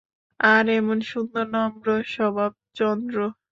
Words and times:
আর 0.39 0.65
এমন 0.77 0.97
সুন্দর 1.11 1.45
নম্র 1.55 1.85
স্বভাব– 2.13 2.53
চন্দ্র। 2.75 3.17